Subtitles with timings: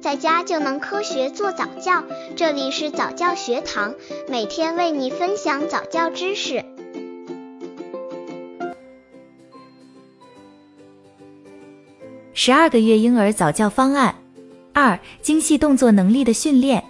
[0.00, 2.02] 在家就能科学做早教。
[2.34, 3.94] 这里是早教学堂，
[4.28, 6.64] 每天为你分享早教知识。
[12.32, 14.14] 十二个月婴儿早教方案
[14.72, 16.82] 二：精细动作能力的训练。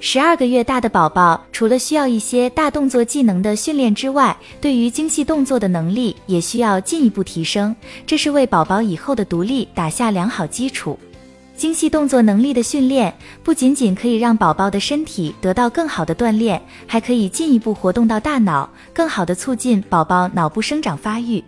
[0.00, 10.98] 十二个月大的宝宝，除了需要一些大动作技能的训练之外，对于精细动作的能力也需要进一步提升，这是为宝宝以后的独立打下良好基础。
[11.58, 13.12] 精细动作能力的训练
[13.42, 21.42] 不仅仅可以让宝宝的身体得到更好的锻炼，还可以进一步活动到大脑，更好的促进宝宝脑部生长发育。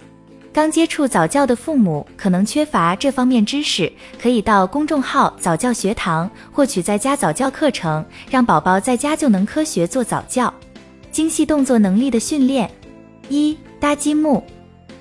[0.53, 10.53] 刚接触早教的父母可能缺乏这方面知识，可以到公众号早教学堂获取在家早教课程，让宝宝在家就能科学做早教。
[11.13, 12.69] 精细动作能力的训练：
[13.29, 14.43] 一、搭积木。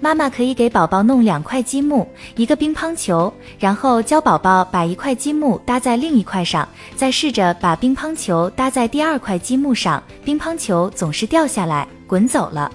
[0.02, 12.71] 妈妈可以给宝宝弄两块积木，一个乒乓球，然后教宝宝把一块积木搭在另一块上，再试着把乒乓球搭在第二块积木上，乒乓球总是掉下来滚走了。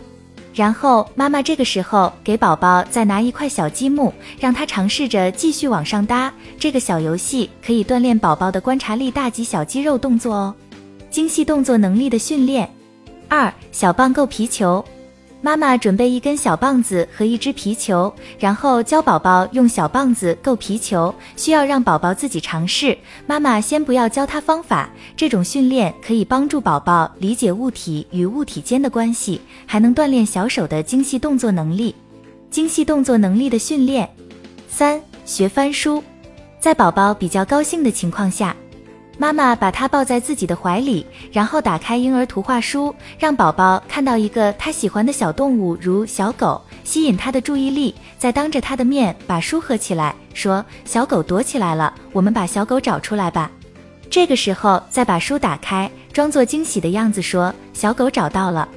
[0.55, 6.33] 然后妈妈这个时候给宝宝再拿一块小积木，让他尝试着继续往上搭。
[6.59, 10.55] 这个小游戏可以锻炼宝宝的观察力、大及小肌肉动作哦。
[11.11, 12.69] 精细动作能力的训练。
[13.29, 14.85] 二、小棒够皮球。
[15.45, 22.97] 妈妈准备一根小棒子和一只皮球，然后教宝宝用小棒子够皮球，需要让宝宝自己尝试。
[23.27, 31.95] 妈妈先不要教他方法，这种训练可以帮助宝宝理解物体与物体间的关系，还能锻炼小手的精细动作能力。
[32.51, 34.09] 精细动作能力的训练。
[34.67, 36.03] 三、学翻书，
[36.59, 38.57] 在宝宝比较高兴的情况下。
[39.17, 47.95] 妈妈把他抱在自己的怀里，然后打开婴儿图画书，让宝宝看到一个他喜欢的小动物，如小狗，吸引他的注意力。
[48.19, 53.51] 再当着他的面把书合起来，说：“小狗躲起来了，我们把小狗找出来吧。”
[54.11, 58.69] 这个时候再把书打开，装作惊喜的样子说：“小狗找到了。”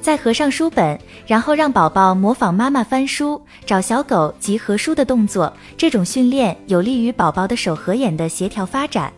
[0.00, 5.52] 再合上书本，然后让宝宝模仿妈妈翻书、找小狗及合书的动作。
[5.76, 9.12] 这种训练有利于宝宝的手和眼的协调发展。